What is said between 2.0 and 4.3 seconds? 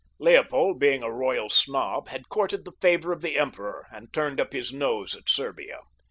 had courted the favor of the emperor and